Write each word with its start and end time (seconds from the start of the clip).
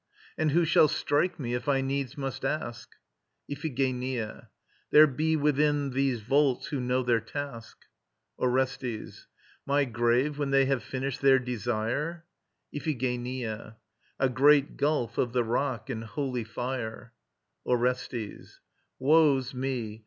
And 0.35 0.49
who 0.49 0.65
shall 0.65 0.87
strike 0.87 1.39
me, 1.39 1.53
if 1.53 1.69
I 1.69 1.81
needs 1.81 2.17
must 2.17 2.43
ask? 2.43 2.89
IPHIGENIA. 3.47 4.47
There 4.89 5.05
be 5.05 5.35
within 5.35 5.91
these 5.91 6.21
vaults 6.21 6.69
who 6.69 6.79
know 6.79 7.03
their 7.03 7.19
task. 7.19 7.77
ORESTES. 8.39 9.27
My 9.67 9.85
grave, 9.85 10.39
when 10.39 10.49
they 10.49 10.65
have 10.65 10.81
finished 10.81 11.21
their 11.21 11.37
desire? 11.37 12.25
IPHIGENIA. 12.73 13.75
A 14.17 14.29
great 14.29 14.75
gulf 14.75 15.19
of 15.19 15.33
the 15.33 15.43
rock, 15.43 15.87
and 15.91 16.03
holy 16.03 16.45
fire. 16.45 17.13
ORESTES. 17.63 18.59
Woe's 18.97 19.53
me! 19.53 19.99